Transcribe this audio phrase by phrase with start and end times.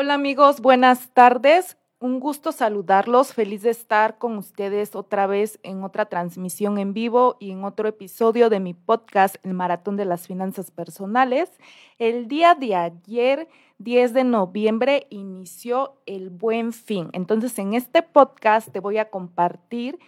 [0.00, 1.76] Hola amigos, buenas tardes.
[1.98, 7.36] Un gusto saludarlos, feliz de estar con ustedes otra vez en otra transmisión en vivo
[7.40, 11.50] y en otro episodio de mi podcast, El Maratón de las Finanzas Personales.
[11.98, 13.48] El día de ayer,
[13.78, 17.08] 10 de noviembre, inició el buen fin.
[17.12, 19.98] Entonces, en este podcast te voy a compartir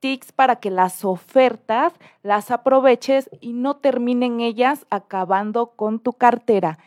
[0.00, 6.78] tips para que las ofertas las aproveches y no terminen ellas acabando con tu cartera.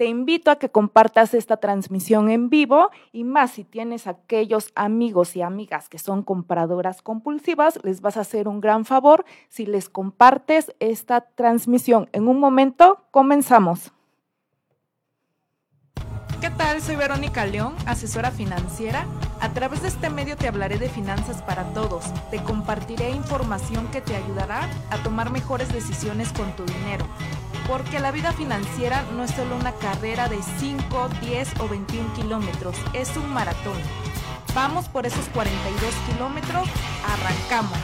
[0.00, 5.36] Te invito a que compartas esta transmisión en vivo y más si tienes aquellos amigos
[5.36, 9.90] y amigas que son compradoras compulsivas, les vas a hacer un gran favor si les
[9.90, 12.08] compartes esta transmisión.
[12.12, 13.92] En un momento, comenzamos.
[16.40, 16.80] ¿Qué tal?
[16.80, 19.04] Soy Verónica León, asesora financiera.
[19.40, 22.04] A través de este medio te hablaré de finanzas para todos.
[22.30, 27.06] Te compartiré información que te ayudará a tomar mejores decisiones con tu dinero
[27.70, 32.74] porque la vida financiera no es solo una carrera de 5, 10 o 21 kilómetros,
[32.94, 33.76] es un maratón.
[34.56, 36.68] Vamos por esos 42 kilómetros,
[37.06, 37.78] arrancamos.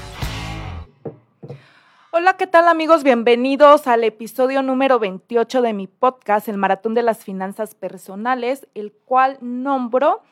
[2.11, 3.05] Hola, ¿qué tal amigos?
[3.05, 8.93] Bienvenidos al episodio número 28 de mi podcast, El Maratón de las Finanzas Personales, el
[8.93, 10.23] cual nombro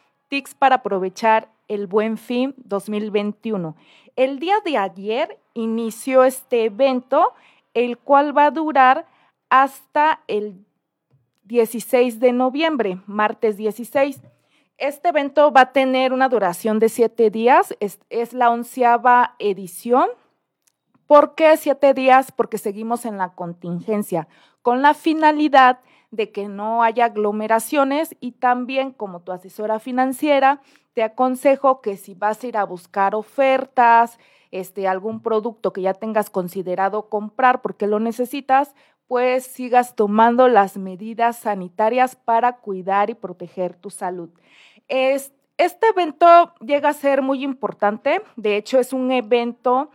[0.59, 3.77] Para aprovechar el Buen Fin 2021.
[4.17, 7.33] El día de ayer inició este evento,
[7.73, 9.07] el cual va a durar
[9.49, 10.57] hasta el
[11.45, 14.23] 16 de noviembre, martes 16.
[14.77, 20.09] Este evento va a tener una duración de siete días, es, la onceava edición.
[21.15, 22.33] ¿Por qué siete días?
[22.33, 24.27] Porque seguimos en la contingencia,
[24.63, 25.79] con la finalidad
[26.11, 30.61] de que no haya aglomeraciones y también como tu asesora financiera,
[30.93, 34.19] te aconsejo que si vas a ir a buscar ofertas,
[34.51, 38.75] este, algún producto que ya tengas considerado comprar porque lo necesitas,
[39.07, 44.31] pues sigas tomando las medidas sanitarias para cuidar y proteger tu salud.
[44.89, 49.91] este evento llega a ser muy importante, de hecho es un evento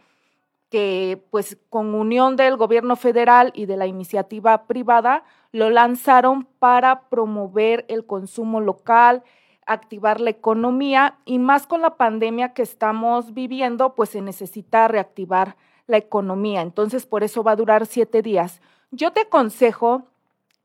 [0.69, 7.09] que pues con unión del gobierno federal y de la iniciativa privada lo lanzaron para
[7.09, 9.23] promover el consumo local,
[9.65, 15.55] activar la economía y más con la pandemia que estamos viviendo, pues se necesita reactivar
[15.87, 16.61] la economía.
[16.61, 18.61] Entonces, por eso va a durar siete días.
[18.91, 20.03] Yo te aconsejo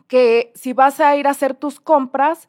[0.06, 2.48] que si vas a ir a hacer tus compras,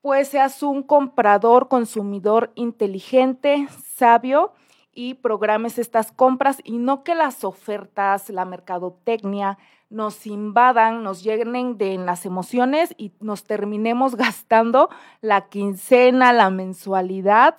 [0.00, 4.52] pues seas un comprador, consumidor inteligente, sabio
[4.94, 9.58] y programes estas compras y no que las ofertas, la mercadotecnia
[9.90, 17.56] nos invadan, nos llenen de las emociones y nos terminemos gastando la quincena, la mensualidad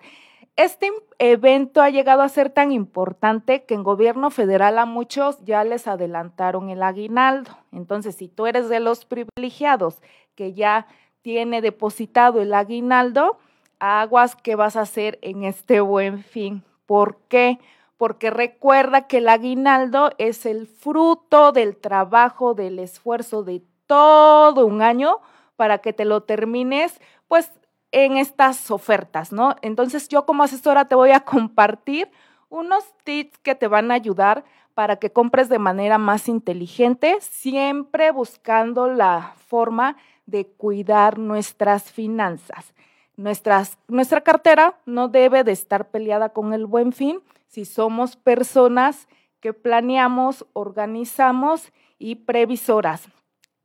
[0.55, 5.63] este evento ha llegado a ser tan importante que en gobierno federal a muchos ya
[5.63, 7.57] les adelantaron el aguinaldo.
[7.71, 10.01] Entonces, si tú eres de los privilegiados
[10.35, 10.85] que ya
[11.23, 13.39] tiene depositado el aguinaldo,
[13.79, 16.63] aguas, ¿qué vas a hacer en este buen fin?
[16.85, 17.59] ¿Por qué?
[17.97, 24.81] Porque recuerda que el aguinaldo es el fruto del trabajo, del esfuerzo de todo un
[24.81, 25.19] año
[25.55, 27.51] para que te lo termines, pues
[27.91, 29.55] en estas ofertas, ¿no?
[29.61, 32.09] Entonces yo como asesora te voy a compartir
[32.49, 38.11] unos tips que te van a ayudar para que compres de manera más inteligente, siempre
[38.11, 42.73] buscando la forma de cuidar nuestras finanzas.
[43.15, 49.07] Nuestras, nuestra cartera no debe de estar peleada con el buen fin si somos personas
[49.39, 53.07] que planeamos, organizamos y previsoras.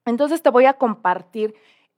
[0.05, 1.55] Entonces te voy a compartir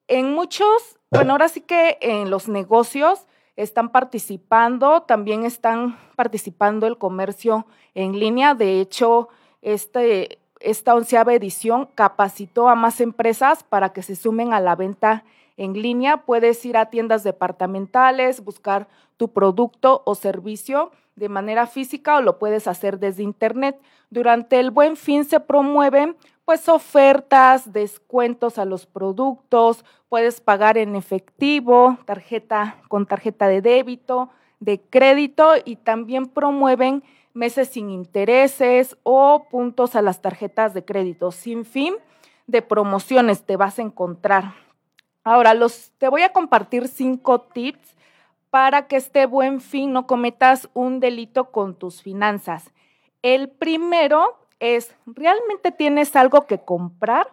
[0.07, 6.99] en muchos, bueno, ahora sí que en los negocios están participando, también están participando el
[6.99, 8.55] comercio en línea.
[8.55, 9.29] De hecho,
[9.63, 15.25] este, esta onceava edición capacitó a más empresas para que se sumen a la venta
[15.61, 16.19] en línea.
[16.19, 18.89] Puedes ir a tiendas departamentales, buscar
[19.19, 23.79] tu producto o servicio de manera física o lo puedes hacer desde internet.
[24.09, 26.17] Durante el buen fin se promueven
[26.47, 34.31] pues ofertas, descuentos a los productos, puedes pagar en efectivo, tarjeta con tarjeta de débito,
[34.59, 41.31] de crédito y también promueven meses sin intereses o puntos a las tarjetas de crédito.
[41.31, 41.95] Sin fin
[42.47, 44.55] de promociones te vas a encontrar.
[45.23, 47.97] Ahora, los, te voy a compartir cinco tips
[48.51, 52.71] para que este buen fin no cometas un delito con tus finanzas.
[53.23, 57.29] El primero es, ¿realmente tienes algo que comprar?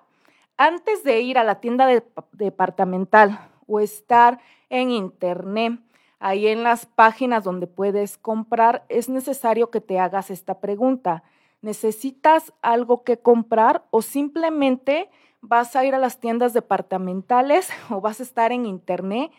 [0.58, 1.88] Antes de ir a la tienda
[2.34, 4.40] departamental o estar
[4.70, 5.80] en internet,
[6.20, 11.24] ahí en las páginas donde puedes comprar, es necesario que te hagas esta pregunta.
[11.62, 15.10] ¿Necesitas algo que comprar o simplemente
[15.48, 19.32] vas a ir a las tiendas departamentales o vas a estar en internet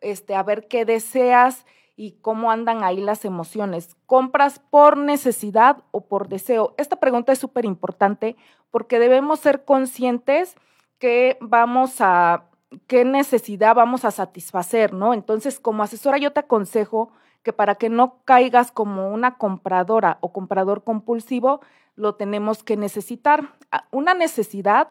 [0.00, 1.64] este, a ver qué deseas
[1.94, 3.96] y cómo andan ahí las emociones.
[4.06, 6.74] ¿Compras por necesidad o por deseo?
[6.78, 8.36] Esta pregunta es súper importante
[8.70, 10.56] porque debemos ser conscientes
[10.98, 12.46] que vamos a,
[12.86, 15.14] qué necesidad vamos a satisfacer, ¿no?
[15.14, 17.12] Entonces, como asesora yo te aconsejo
[17.42, 21.60] que para que no caigas como una compradora o comprador compulsivo,
[21.94, 23.52] lo tenemos que necesitar.
[23.70, 24.88] Ah, una necesidad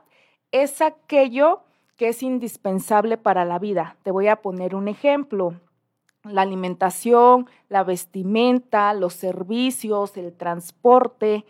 [0.51, 1.61] es aquello
[1.97, 3.95] que es indispensable para la vida.
[4.03, 5.53] Te voy a poner un ejemplo.
[6.23, 11.45] La alimentación, la vestimenta, los servicios, el transporte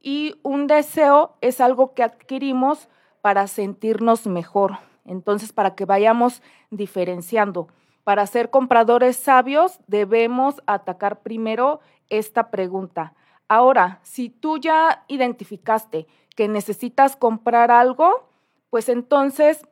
[0.00, 2.88] y un deseo es algo que adquirimos
[3.22, 4.78] para sentirnos mejor.
[5.04, 7.68] Entonces, para que vayamos diferenciando.
[8.04, 13.14] Para ser compradores sabios debemos atacar primero esta pregunta.
[13.48, 16.06] Ahora, si tú ya identificaste
[16.36, 18.28] que necesitas comprar algo,
[18.76, 19.66] pues entonces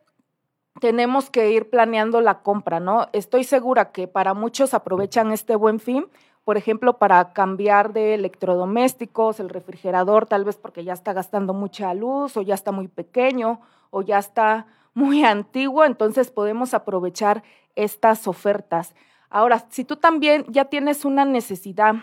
[0.81, 3.09] tenemos que ir planeando la compra, ¿no?
[3.13, 6.07] Estoy segura que para muchos aprovechan este buen fin,
[6.43, 11.93] por ejemplo, para cambiar de electrodomésticos, el refrigerador, tal vez porque ya está gastando mucha
[11.93, 13.61] luz o ya está muy pequeño
[13.91, 17.43] o ya está muy antiguo, entonces podemos aprovechar
[17.77, 18.95] estas ofertas.
[19.29, 21.97] Ahora, si tú también ya tienes una necesidad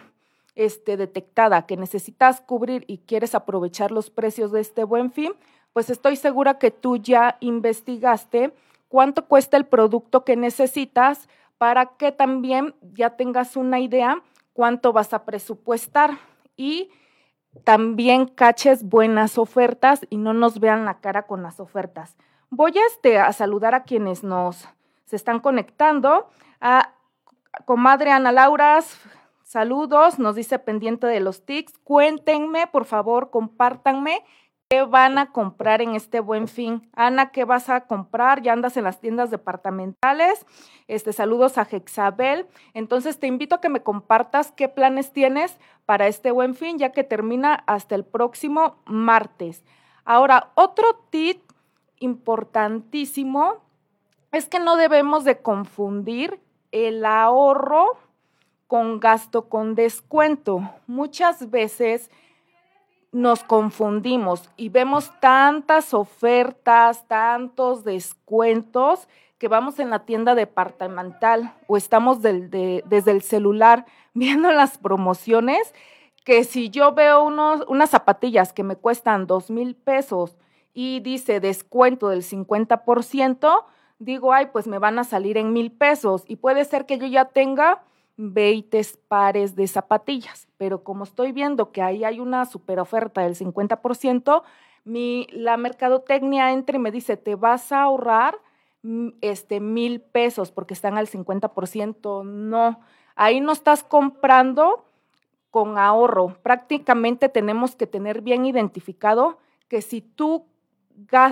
[0.53, 5.33] este, detectada que necesitas cubrir y quieres aprovechar los precios de este buen fin,
[5.73, 8.53] pues estoy segura que tú ya investigaste
[8.87, 14.21] cuánto cuesta el producto que necesitas para que también ya tengas una idea
[14.53, 16.19] cuánto vas a presupuestar
[16.57, 16.89] y
[17.63, 22.17] también caches buenas ofertas y no nos vean la cara con las ofertas.
[22.49, 24.67] Voy a, este, a saludar a quienes nos
[25.05, 26.29] se están conectando.
[26.61, 26.93] A
[27.65, 28.97] comadre Ana Lauras,
[29.43, 31.77] saludos, nos dice pendiente de los tics.
[31.79, 34.23] Cuéntenme, por favor, compártanme
[34.71, 36.89] ¿Qué van a comprar en este buen fin?
[36.95, 38.41] Ana, ¿qué vas a comprar?
[38.41, 40.45] Ya andas en las tiendas departamentales.
[40.87, 42.47] Este, saludos a Hexabel.
[42.73, 46.93] Entonces te invito a que me compartas qué planes tienes para este buen fin, ya
[46.93, 49.61] que termina hasta el próximo martes.
[50.05, 51.41] Ahora, otro tip
[51.99, 53.55] importantísimo
[54.31, 56.39] es que no debemos de confundir
[56.71, 57.97] el ahorro
[58.67, 60.61] con gasto con descuento.
[60.87, 62.09] Muchas veces
[63.11, 71.75] nos confundimos y vemos tantas ofertas, tantos descuentos que vamos en la tienda departamental o
[71.75, 75.73] estamos desde el celular viendo las promociones,
[76.23, 80.37] que si yo veo unos, unas zapatillas que me cuestan dos mil pesos
[80.73, 83.65] y dice descuento del 50%,
[83.99, 87.07] digo, ay, pues me van a salir en mil pesos y puede ser que yo
[87.07, 87.83] ya tenga
[88.17, 93.35] 20 pares de zapatillas, pero como estoy viendo que ahí hay una super oferta del
[93.35, 94.43] 50%,
[94.83, 98.37] mi, la mercadotecnia entra y me dice, te vas a ahorrar
[98.83, 102.23] mm, este, mil pesos porque están al 50%.
[102.25, 102.79] No,
[103.15, 104.85] ahí no estás comprando
[105.51, 106.37] con ahorro.
[106.41, 109.37] Prácticamente tenemos que tener bien identificado
[109.67, 110.45] que si tú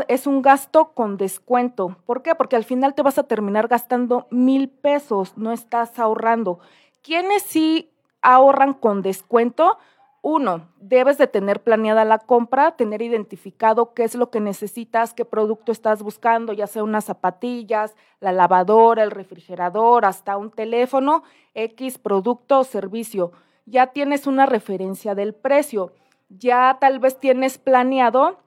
[0.07, 1.97] es un gasto con descuento.
[2.05, 2.35] ¿Por qué?
[2.35, 6.59] Porque al final te vas a terminar gastando mil pesos, no estás ahorrando.
[7.01, 7.91] ¿Quiénes sí
[8.21, 9.77] ahorran con descuento?
[10.21, 15.23] Uno, debes de tener planeada la compra, tener identificado qué es lo que necesitas, qué
[15.23, 21.23] producto estás buscando, ya sea unas zapatillas, la lavadora, el refrigerador, hasta un teléfono,
[21.53, 23.31] X producto o servicio.
[23.65, 25.93] Ya tienes una referencia del precio.
[26.27, 28.39] Ya tal vez tienes planeado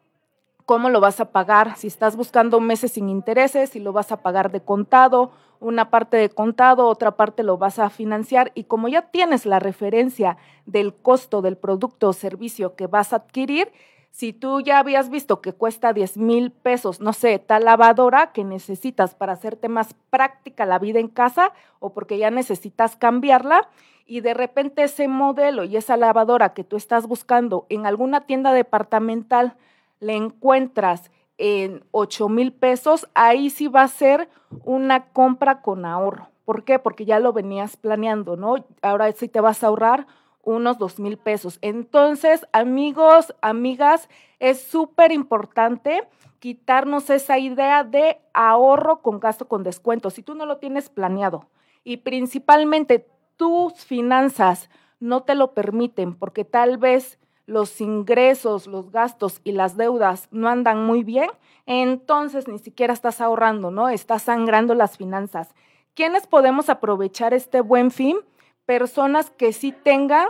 [0.67, 4.23] cómo lo vas a pagar, si estás buscando meses sin intereses, si lo vas a
[4.23, 8.53] pagar de contado, una parte de contado, otra parte lo vas a financiar.
[8.55, 13.17] Y como ya tienes la referencia del costo del producto o servicio que vas a
[13.17, 13.73] adquirir,
[14.13, 18.45] si tú ya habías visto que cuesta 10 mil pesos, no sé, tal lavadora que
[18.45, 23.69] necesitas para hacerte más práctica la vida en casa o porque ya necesitas cambiarla
[24.07, 28.53] y de repente ese modelo y esa lavadora que tú estás buscando en alguna tienda
[28.53, 29.57] departamental,
[30.03, 34.29] le encuentras en 8 mil pesos, ahí sí va a ser
[34.65, 36.29] una compra con ahorro.
[36.45, 36.81] ¿Por qué?
[36.81, 38.65] Porque ya lo venías planeando, ¿no?
[38.83, 40.09] Ahora sí te vas a ahorrar
[40.43, 41.59] unos 2 mil pesos.
[41.63, 44.09] Entonces, amigos, amigas,
[44.41, 46.03] es súper importante
[46.41, 50.11] quitarnos esa idea de ahorro con gasto con descuento.
[50.11, 51.49] Si tú no lo tienes planeado
[51.85, 53.07] y principalmente
[53.37, 54.69] tus finanzas
[54.99, 60.49] no te lo permiten porque tal vez los ingresos, los gastos y las deudas no
[60.49, 61.31] andan muy bien,
[61.67, 63.89] entonces ni siquiera estás ahorrando, ¿no?
[63.89, 65.55] Estás sangrando las finanzas.
[65.95, 68.17] ¿Quiénes podemos aprovechar este buen fin?
[68.65, 70.29] Personas que sí tengan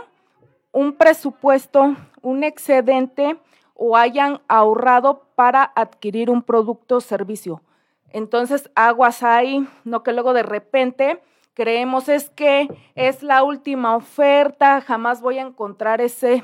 [0.71, 3.37] un presupuesto, un excedente
[3.75, 7.61] o hayan ahorrado para adquirir un producto o servicio.
[8.09, 11.21] Entonces, aguas ahí, no que luego de repente
[11.53, 16.43] creemos es que es la última oferta, jamás voy a encontrar ese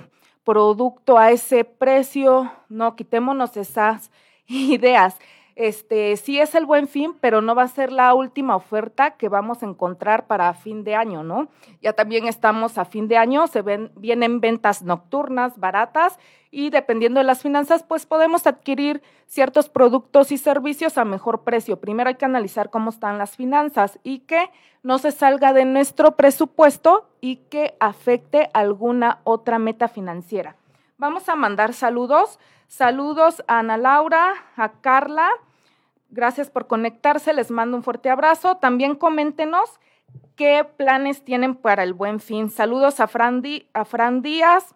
[0.50, 2.52] producto a ese precio.
[2.70, 4.10] No, quitémonos esas
[4.48, 5.16] ideas
[5.60, 9.28] este, sí es el buen fin, pero no va a ser la última oferta que
[9.28, 11.50] vamos a encontrar para fin de año, ¿no?
[11.82, 16.18] Ya también estamos a fin de año, se ven, vienen ventas nocturnas, baratas,
[16.50, 21.78] y dependiendo de las finanzas, pues podemos adquirir ciertos productos y servicios a mejor precio.
[21.82, 24.50] Primero hay que analizar cómo están las finanzas y que
[24.82, 30.56] no se salga de nuestro presupuesto y que afecte alguna otra meta financiera.
[30.98, 32.40] Vamos a mandar saludos.
[32.68, 35.28] Saludos a Ana Laura, a Carla,
[36.10, 38.58] Gracias por conectarse, les mando un fuerte abrazo.
[38.58, 39.80] También coméntenos
[40.36, 42.50] qué planes tienen para el buen fin.
[42.50, 44.76] Saludos a Fran, a Díaz.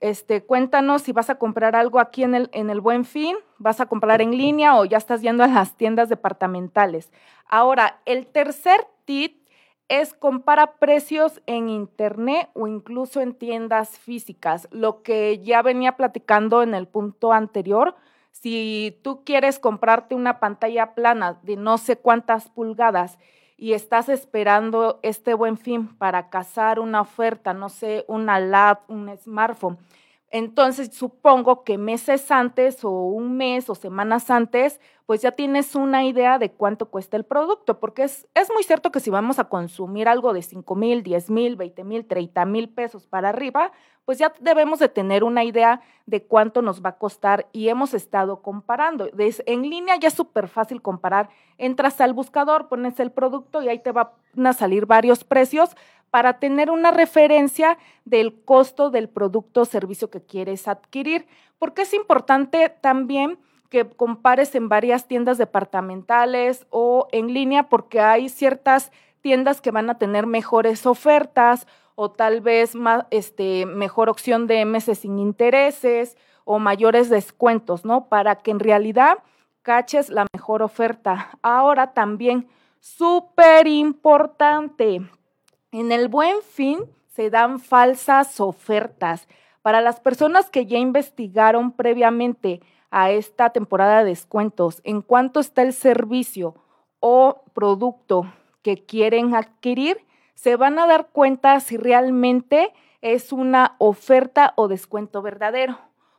[0.00, 3.80] Este, cuéntanos si vas a comprar algo aquí en el, en el Buen Fin, vas
[3.80, 7.10] a comprar en línea o ya estás yendo a las tiendas departamentales.
[7.46, 9.42] Ahora, el tercer tip
[9.88, 16.62] es compara precios en internet o incluso en tiendas físicas, lo que ya venía platicando
[16.62, 17.96] en el punto anterior
[18.40, 23.18] si tú quieres comprarte una pantalla plana de no sé cuántas pulgadas
[23.56, 29.16] y estás esperando este buen fin para cazar una oferta, no sé, una lab, un
[29.18, 29.78] smartphone,
[30.30, 36.04] entonces, supongo que meses antes o un mes o semanas antes, pues ya tienes una
[36.04, 39.44] idea de cuánto cuesta el producto, porque es, es muy cierto que si vamos a
[39.44, 43.72] consumir algo de 5 mil, 10 mil, 20 mil, 30 mil pesos para arriba,
[44.08, 47.92] pues ya debemos de tener una idea de cuánto nos va a costar y hemos
[47.92, 49.10] estado comparando.
[49.14, 51.28] en línea ya es súper fácil comparar.
[51.58, 54.08] Entras al buscador, pones el producto y ahí te van
[54.46, 55.76] a salir varios precios
[56.08, 61.26] para tener una referencia del costo del producto o servicio que quieres adquirir.
[61.58, 63.38] Porque es importante también
[63.68, 69.90] que compares en varias tiendas departamentales o en línea porque hay ciertas tiendas que van
[69.90, 71.66] a tener mejores ofertas
[72.00, 78.08] o tal vez más, este, mejor opción de meses sin intereses o mayores descuentos, ¿no?
[78.08, 79.18] Para que en realidad
[79.62, 81.30] caches la mejor oferta.
[81.42, 82.46] Ahora también,
[82.78, 85.00] súper importante,
[85.72, 89.26] en el buen fin se dan falsas ofertas.
[89.62, 92.60] Para las personas que ya investigaron previamente
[92.92, 96.54] a esta temporada de descuentos en cuánto está el servicio
[97.00, 100.06] o producto que quieren adquirir,
[100.38, 105.76] se van a dar cuenta si realmente es una oferta o descuento verdadero.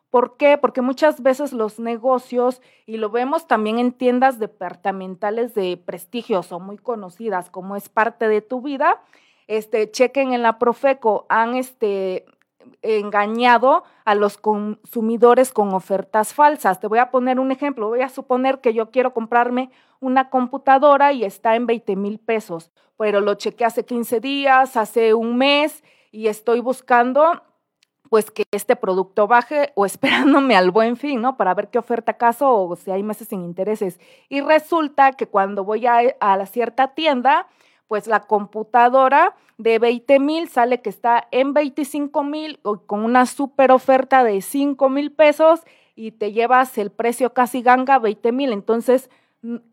[0.09, 0.57] ¿Por qué?
[0.57, 6.59] Porque muchas veces los negocios, y lo vemos también en tiendas departamentales de prestigios o
[6.59, 9.01] muy conocidas como es parte de tu vida,
[9.47, 12.25] este, chequen en la Profeco, han este,
[12.81, 16.79] engañado a los consumidores con ofertas falsas.
[16.79, 17.89] Te voy a poner un ejemplo.
[17.89, 22.71] Voy a suponer que yo quiero comprarme una computadora y está en 20 mil pesos,
[22.97, 27.43] pero lo chequé hace 15 días, hace un mes y estoy buscando
[28.09, 31.37] pues que este producto baje o esperándome al buen fin, ¿no?
[31.37, 33.99] Para ver qué oferta acaso o si hay meses sin intereses.
[34.29, 37.47] Y resulta que cuando voy a la cierta tienda,
[37.89, 43.71] pues la computadora de 20 mil sale que está en 25 mil con una super
[43.71, 45.61] oferta de 5 mil pesos
[45.95, 48.53] y te llevas el precio casi ganga 20 mil.
[48.53, 49.09] Entonces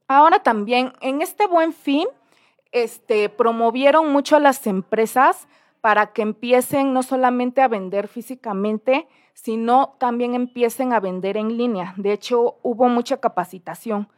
[0.09, 2.09] Ahora también, en este buen fin,
[2.73, 5.47] este, promovieron mucho a las empresas
[5.83, 11.93] para que empiecen no solamente a vender físicamente, sino también empiecen a vender en línea.
[11.97, 14.09] De hecho, hubo mucha capacitación.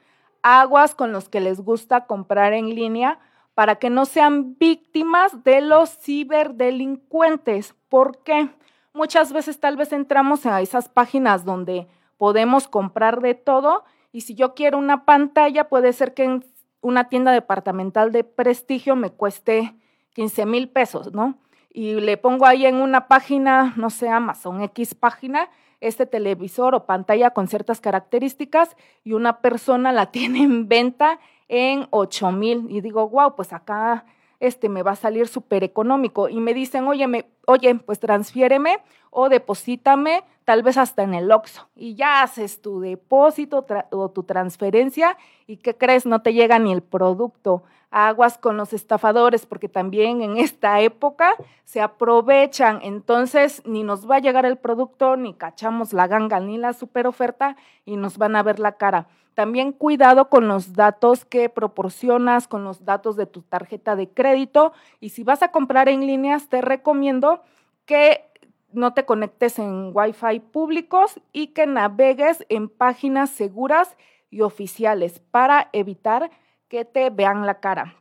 [0.43, 3.19] Aguas con los que les gusta comprar en línea
[3.55, 7.75] para que no sean víctimas de los ciberdelincuentes.
[7.89, 8.49] ¿Por qué?
[8.95, 14.35] Muchas veces tal vez entramos a esas páginas donde podemos comprar de todo y si
[14.35, 16.45] yo quiero una pantalla, puede ser que en
[16.81, 19.75] una tienda departamental de prestigio me cueste
[20.15, 21.39] 15 mil pesos, ¿no?
[21.73, 25.49] Y le pongo ahí en una página, no sé, Amazon X página,
[25.81, 31.87] este televisor o pantalla con ciertas características y una persona la tiene en venta en
[31.91, 32.67] 8 mil.
[32.69, 34.05] Y digo, wow, pues acá
[34.41, 36.29] este me va a salir súper económico.
[36.29, 38.79] Y me dicen, oye, me, oye, pues transfiéreme
[39.11, 41.69] o deposítame, tal vez hasta en el OXXO.
[41.77, 45.17] Y ya haces tu depósito o tu transferencia
[45.47, 46.07] y ¿qué crees?
[46.07, 47.63] No te llega ni el producto.
[47.93, 52.79] Aguas con los estafadores, porque también en esta época se aprovechan.
[52.83, 57.09] Entonces, ni nos va a llegar el producto, ni cachamos la ganga, ni la super
[57.09, 59.09] oferta y nos van a ver la cara.
[59.41, 64.75] También cuidado con los datos que proporcionas, con los datos de tu tarjeta de crédito.
[65.01, 67.43] Y si vas a comprar en líneas, te recomiendo
[67.87, 68.23] que
[68.71, 73.97] no te conectes en Wi-Fi públicos y que navegues en páginas seguras
[74.29, 76.31] y oficiales para evitar
[76.69, 77.95] que te vean la cara.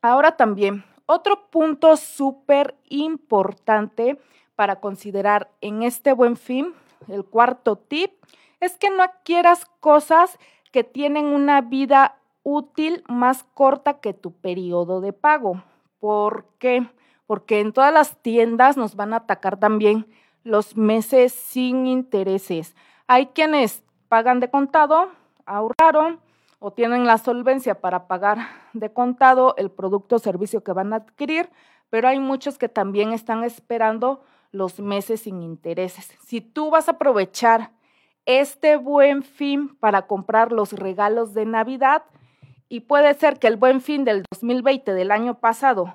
[0.00, 4.18] Ahora también, otro punto súper importante
[4.56, 6.72] para considerar en este buen fin,
[7.08, 8.12] el cuarto tip,
[8.60, 10.38] es que no adquieras cosas
[10.72, 15.62] que tienen una vida útil más corta que tu periodo de pago.
[16.00, 16.88] ¿Por qué?
[17.26, 20.06] Porque en todas las tiendas nos van a atacar también
[20.44, 22.74] los meses sin intereses.
[23.06, 25.10] Hay quienes pagan de contado,
[25.44, 26.20] ahorraron
[26.58, 28.38] o tienen la solvencia para pagar
[28.72, 31.50] de contado el producto o servicio que van a adquirir,
[31.90, 36.10] pero hay muchos que también están esperando los meses sin intereses.
[36.26, 37.70] Si tú vas a aprovechar
[38.28, 42.02] este buen fin para comprar los regalos de Navidad
[42.68, 45.94] y puede ser que el buen fin del 2020 del año pasado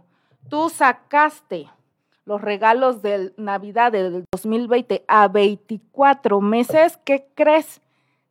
[0.49, 1.69] tú sacaste
[2.25, 7.81] los regalos de Navidad del 2020 a 24 meses, ¿qué crees?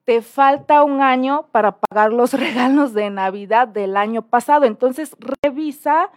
[0.05, 4.65] Te falta un año para pagar los regalos de Navidad del año pasado.
[4.65, 6.11] Entonces, revisa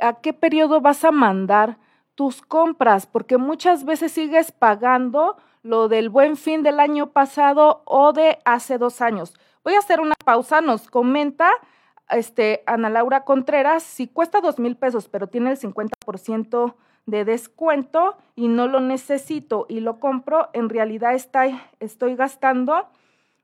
[0.00, 1.78] a qué periodo vas a mandar
[2.16, 8.12] tus compras, porque muchas veces sigues pagando lo del buen fin del año pasado o
[8.12, 9.34] de hace dos años.
[9.64, 11.50] Voy a hacer una pausa, nos comenta
[12.10, 16.74] este, Ana Laura Contreras, si cuesta dos mil pesos, pero tiene el 50%
[17.06, 22.88] de descuento y no lo necesito y lo compro, en realidad estoy gastando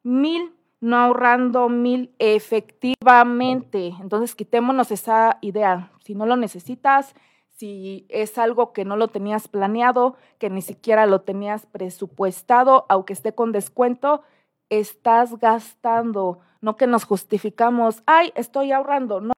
[0.02, 3.94] mil, no ahorrando mil efectivamente.
[4.00, 5.90] Entonces, quitémonos esa idea.
[6.04, 7.14] Si no lo necesitas,
[7.62, 13.12] si es algo que no lo tenías planeado, que ni siquiera lo tenías presupuestado, aunque
[13.12, 14.24] esté con descuento,
[14.68, 16.40] estás gastando.
[16.60, 19.20] No que nos justificamos, ay, estoy ahorrando.
[19.20, 19.34] No,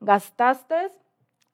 [0.00, 0.90] gastaste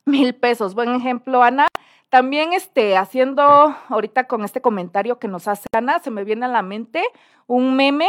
[0.04, 0.76] mil pesos.
[0.76, 1.66] Buen ejemplo, Ana.
[2.08, 3.42] También este, haciendo
[3.88, 7.02] ahorita con este comentario que nos hace Ana, se me viene a la mente
[7.48, 8.08] un meme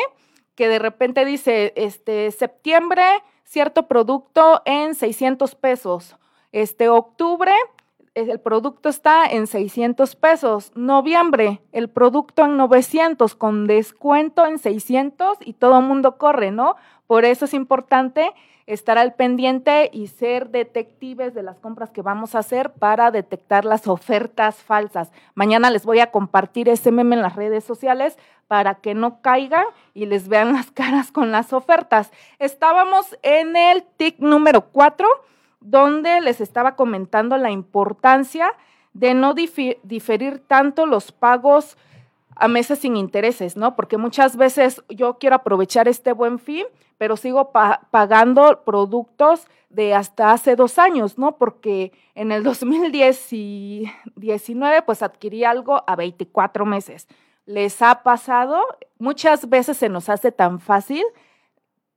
[0.53, 3.05] que de repente dice, este, septiembre,
[3.43, 6.15] cierto producto en 600 pesos.
[6.51, 7.51] Este, octubre,
[8.15, 10.71] el producto está en 600 pesos.
[10.75, 16.75] Noviembre, el producto en 900 con descuento en 600 y todo el mundo corre, ¿no?
[17.07, 18.31] Por eso es importante
[18.65, 23.65] estar al pendiente y ser detectives de las compras que vamos a hacer para detectar
[23.65, 25.11] las ofertas falsas.
[25.35, 29.65] Mañana les voy a compartir ese meme en las redes sociales para que no caigan
[29.93, 32.11] y les vean las caras con las ofertas.
[32.39, 35.07] Estábamos en el TIC número 4
[35.63, 38.53] donde les estaba comentando la importancia
[38.93, 41.77] de no diferir tanto los pagos
[42.35, 43.75] a meses sin intereses, ¿no?
[43.75, 46.65] Porque muchas veces yo quiero aprovechar este buen fin,
[46.97, 51.37] pero sigo pagando productos de hasta hace dos años, ¿no?
[51.37, 57.07] Porque en el 2019 pues adquirí algo a 24 meses.
[57.45, 58.61] ¿Les ha pasado?
[58.99, 61.03] Muchas veces se nos hace tan fácil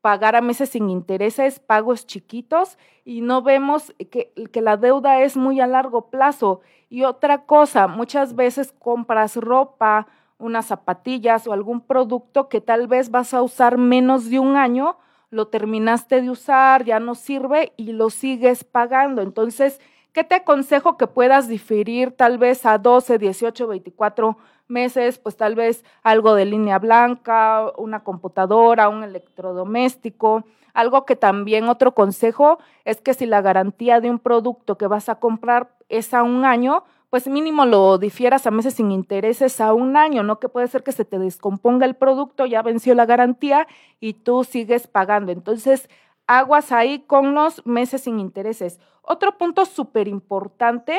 [0.07, 4.31] pagar a meses sin intereses, pagos chiquitos y no vemos que,
[4.63, 6.61] la deuda es muy a largo plazo.
[6.89, 10.07] Y otra cosa, muchas veces compras ropa,
[10.39, 14.97] unas zapatillas o algún producto que tal vez vas a usar menos de un año,
[15.31, 19.23] lo terminaste de usar, ya no sirve y lo sigues pagando.
[19.23, 19.81] Entonces,
[20.13, 24.39] ¿qué te aconsejo que puedas diferir tal vez a 12, 18, 24
[24.69, 30.45] meses, pues tal vez algo de línea blanca, una computadora, un electrodoméstico.
[30.75, 35.09] Algo que también otro consejo es que si la garantía de un producto que vas
[35.09, 39.73] a comprar es a un año, pues mínimo lo difieras a meses sin intereses a
[39.73, 40.39] un año, ¿no?
[40.39, 43.67] Que puede ser que se te descomponga el producto, ya venció la garantía
[44.01, 45.33] y tú sigues pagando.
[45.33, 45.89] Entonces,
[46.27, 48.81] aguas ahí con los meses sin intereses.
[49.03, 50.99] Otro punto súper importante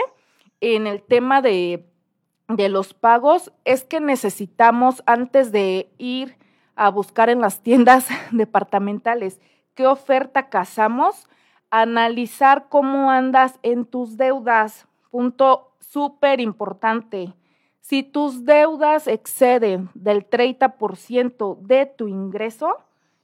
[0.62, 1.86] en el tema de
[2.48, 6.38] de los pagos es que necesitamos, antes de ir
[6.76, 9.40] a buscar en las tiendas departamentales
[9.78, 11.28] qué oferta casamos,
[11.70, 14.88] analizar cómo andas en tus deudas.
[15.12, 17.34] Punto súper importante.
[17.80, 22.78] Si tus deudas exceden del 30% de tu ingreso,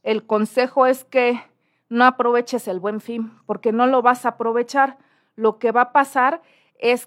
[0.03, 1.41] el consejo es que
[1.89, 4.97] no aproveches el buen fin, porque no lo vas a aprovechar.
[5.35, 6.43] Lo que va a pasar es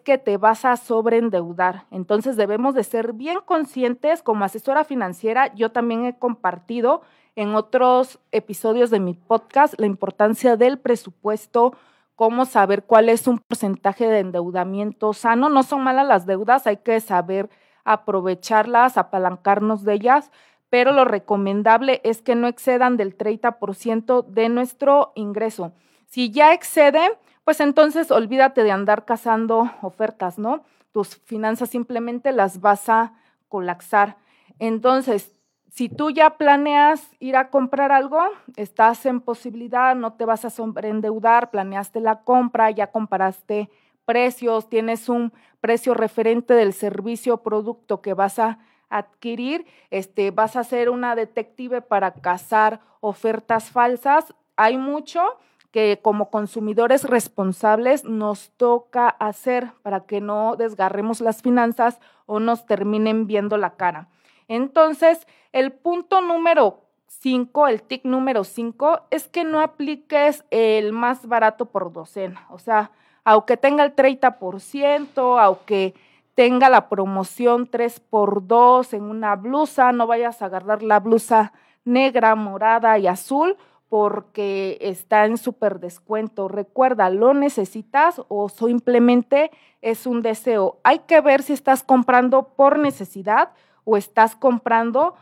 [0.02, 1.86] que te vas a sobreendeudar.
[1.90, 5.54] Entonces debemos de ser bien conscientes como asesora financiera.
[5.54, 7.02] Yo también he compartido
[7.34, 11.76] en otros episodios de mi podcast la importancia del presupuesto,
[12.14, 15.50] cómo saber cuál es un porcentaje de endeudamiento sano.
[15.50, 17.50] No son malas las deudas, hay que saber
[17.84, 20.32] aprovecharlas, apalancarnos de ellas,
[20.70, 25.72] pero lo recomendable es que no excedan del 30% de nuestro ingreso.
[26.06, 30.64] Si ya excede, pues entonces olvídate de andar cazando ofertas, ¿no?
[30.90, 33.12] Tus finanzas simplemente las vas a
[33.46, 34.16] colapsar.
[34.58, 35.30] Entonces,
[35.70, 38.18] si tú ya planeas ir a comprar algo,
[38.56, 43.70] estás en posibilidad, no te vas a sobreendeudar, planeaste la compra, ya comparaste
[44.04, 50.56] precios, tienes un precio referente del servicio o producto que vas a adquirir, este, vas
[50.56, 54.34] a ser una detective para cazar ofertas falsas.
[54.56, 55.22] Hay mucho
[55.70, 62.66] que como consumidores responsables nos toca hacer para que no desgarremos las finanzas o nos
[62.66, 64.08] terminen viendo la cara.
[64.48, 71.26] Entonces, el punto número 5, el TIC número 5, es que no apliques el más
[71.26, 72.46] barato por docena.
[72.50, 72.90] O sea,
[73.24, 75.94] aunque tenga el 30%, aunque
[76.34, 81.52] tenga la promoción 3 por 2 en una blusa, no vayas a agarrar la blusa
[81.84, 83.56] negra, morada y azul
[83.88, 86.48] porque está en súper descuento.
[86.48, 89.50] Recuerda, ¿lo necesitas o simplemente
[89.82, 90.78] es un deseo?
[90.82, 93.50] Hay que ver si estás comprando por necesidad
[93.84, 95.14] o estás comprando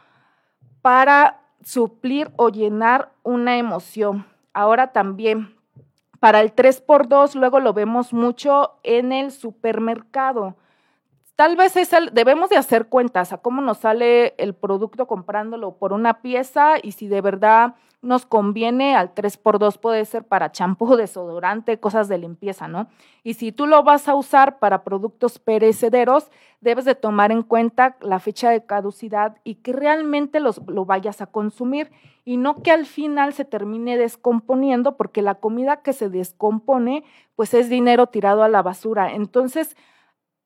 [0.81, 4.27] para suplir o llenar una emoción.
[4.53, 5.57] Ahora también,
[6.21, 10.57] para el 3x2, luego lo vemos mucho en el supermercado.
[11.37, 11.75] Tal vez
[12.13, 16.93] debemos de hacer cuentas a cómo nos sale el producto comprándolo por una pieza y
[16.93, 22.69] si de verdad nos conviene, al 3x2 puede ser para champú, desodorante, cosas de limpieza,
[22.69, 22.87] ¿no?
[23.25, 27.97] Y si tú lo vas a usar para productos perecederos, debes de tomar en cuenta
[28.01, 31.91] la fecha de caducidad y que realmente los, lo vayas a consumir
[32.25, 37.03] y no que al final se termine descomponiendo porque la comida que se descompone
[37.35, 39.13] pues es dinero tirado a la basura.
[39.13, 39.77] Entonces,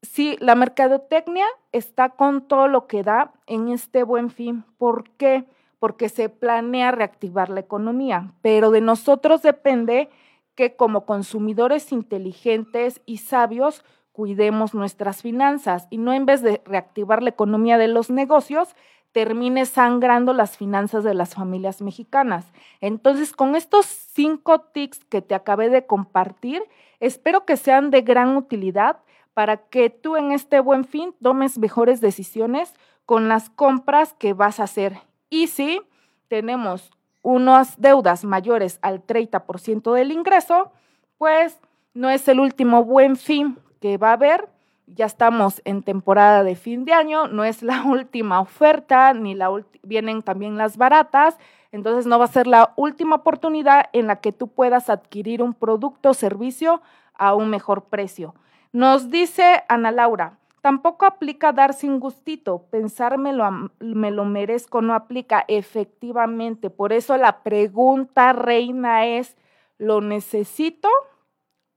[0.03, 4.65] sí, la mercadotecnia está con todo lo que da en este buen fin.
[4.79, 5.45] ¿Por qué?
[5.79, 10.09] Porque se planea reactivar la economía, pero de nosotros depende
[10.55, 17.23] que como consumidores inteligentes y sabios cuidemos nuestras finanzas y no en vez de reactivar
[17.23, 18.75] la economía de los negocios,
[19.13, 22.53] termine sangrando las finanzas de las familias mexicanas.
[22.81, 26.63] Entonces, con estos cinco tips que te acabé de compartir,
[27.01, 28.99] espero que sean de gran utilidad
[29.39, 32.75] para que tú en este buen fin tomes mejores decisiones
[33.07, 34.99] con las compras que vas a hacer.
[35.31, 35.81] Y si
[36.27, 36.91] tenemos
[37.23, 40.73] unas deudas mayores al 30% del ingreso,
[41.19, 41.61] pues
[41.95, 44.49] no es el último buen fin que va a haber.
[44.89, 49.51] Ya estamos en temporada de fin de año, no es la última oferta, ni la
[49.85, 51.39] vienen también las baratas,
[51.71, 55.55] entonces no va a ser la última oportunidad en la que tú puedas adquirir un
[55.55, 56.83] producto o servicio
[57.15, 58.35] a un mejor precio.
[58.73, 64.83] Nos dice Ana Laura, tampoco aplica dar sin gustito, pensar me lo, me lo merezco
[64.83, 66.69] no aplica efectivamente.
[66.69, 69.37] Por eso la pregunta reina es,
[69.79, 70.89] ¿lo necesito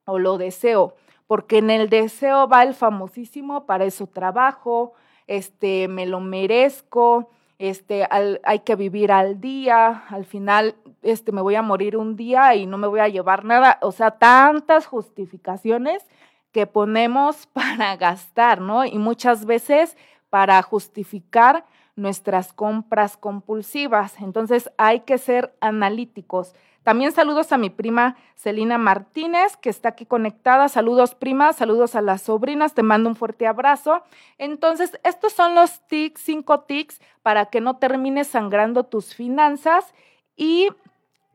[0.05, 0.95] o lo deseo?
[1.27, 4.93] Porque en el deseo va el famosísimo, para eso trabajo,
[5.27, 8.05] este, me lo merezco, este,
[8.43, 12.65] hay que vivir al día, al final este, me voy a morir un día y
[12.65, 16.05] no me voy a llevar nada, o sea, tantas justificaciones
[16.51, 18.85] que ponemos para gastar, ¿no?
[18.85, 19.97] Y muchas veces
[20.29, 24.15] para justificar nuestras compras compulsivas.
[24.19, 26.55] Entonces hay que ser analíticos.
[26.83, 30.67] También saludos a mi prima Celina Martínez, que está aquí conectada.
[30.67, 31.53] Saludos, prima.
[31.53, 32.73] Saludos a las sobrinas.
[32.73, 34.03] Te mando un fuerte abrazo.
[34.39, 39.93] Entonces, estos son los tics, cinco tics para que no termines sangrando tus finanzas
[40.35, 40.69] y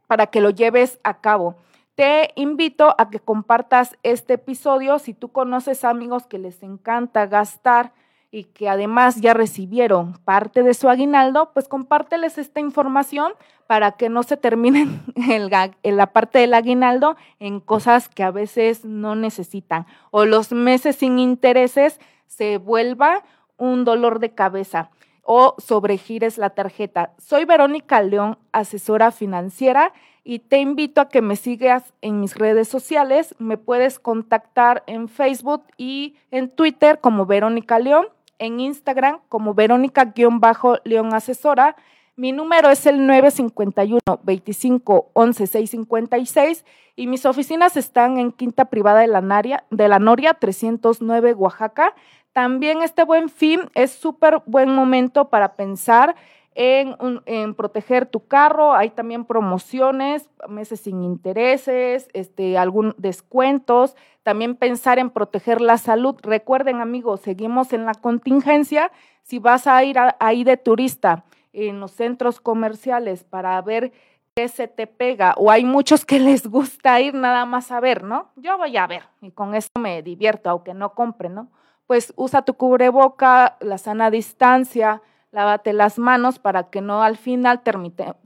[0.09, 1.55] para que lo lleves a cabo.
[1.97, 7.95] Te invito a que compartas este episodio si tú conoces amigos que les encanta gastar
[8.31, 13.33] y que además ya recibieron parte de su aguinaldo, pues compárteles esta información
[13.67, 18.85] para que no se terminen en la parte del aguinaldo en cosas que a veces
[18.85, 23.25] no necesitan o los meses sin intereses se vuelva
[23.57, 24.91] un dolor de cabeza
[25.23, 27.15] o sobregires la tarjeta.
[27.17, 29.95] Soy Verónica León, asesora financiera
[30.29, 33.37] y te invito a que me sigas en mis redes sociales.
[33.39, 38.09] Me puedes contactar en Facebook y en Twitter como Verónica León
[38.41, 41.77] en Instagram como Verónica-León Asesora.
[42.17, 46.65] Mi número es el 951 25 11 656
[46.97, 49.07] y mis oficinas están en Quinta Privada de
[49.89, 51.95] la, Noria 309 Oaxaca.
[52.33, 56.17] También este buen fin es súper buen momento para pensar
[56.57, 58.75] en, proteger tu carro.
[58.75, 63.95] Hay también promociones, meses sin intereses, este, algún descuentos.
[64.23, 66.17] También pensar en proteger la salud.
[66.23, 68.91] Recuerden, amigos, seguimos en la contingencia.
[69.23, 73.93] Si vas a ir ahí de turista en los centros comerciales para ver
[74.35, 78.05] qué se te pega, o hay muchos que les gusta ir nada más a ver,
[78.05, 78.31] ¿no?
[78.37, 81.49] Yo voy a ver y con eso me divierto, aunque no compre, ¿no?
[81.87, 87.63] Pues usa tu cubreboca, la sana distancia, lávate las manos para que no al final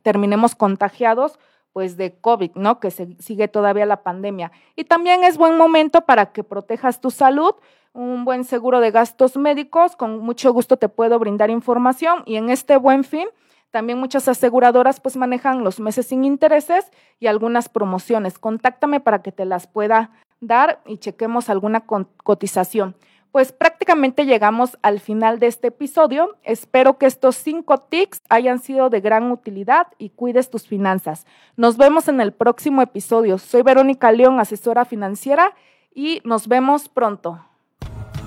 [0.02, 1.38] terminemos contagiados
[1.72, 2.80] pues de COVID, ¿no?
[2.80, 4.50] Que se sigue todavía la pandemia.
[4.76, 7.54] Y también es buen momento para que protejas tu salud,
[7.92, 12.50] un buen seguro de gastos médicos, con mucho gusto te puedo brindar información y en
[12.50, 13.28] este buen fin
[13.70, 18.38] también muchas aseguradoras pues manejan los meses sin intereses y algunas promociones.
[18.38, 20.10] Contáctame para que te las pueda
[20.40, 22.96] dar y chequemos alguna cotización.
[23.32, 26.36] Pues prácticamente llegamos al final de este episodio.
[26.42, 31.26] Espero que estos cinco tics hayan sido de gran utilidad y cuides tus finanzas.
[31.56, 33.38] Nos vemos en el próximo episodio.
[33.38, 35.54] Soy Verónica León, asesora financiera,
[35.94, 37.44] y nos vemos pronto.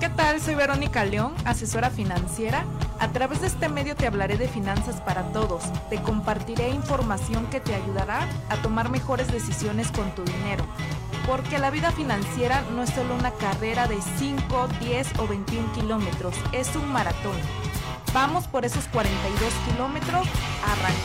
[0.00, 0.40] ¿Qué tal?
[0.40, 2.64] Soy Verónica León, asesora financiera.
[2.98, 5.64] A través de este medio te hablaré de finanzas para todos.
[5.90, 10.64] Te compartiré información que te ayudará a tomar mejores decisiones con tu dinero.
[11.26, 16.34] Porque la vida financiera no es solo una carrera de 5, 10 o 21 kilómetros,
[16.52, 17.36] es un maratón.
[18.12, 20.26] Vamos por esos 42 kilómetros,
[20.62, 20.94] arrancar.